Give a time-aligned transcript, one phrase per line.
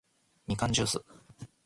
[0.47, 0.99] みかんじゅーす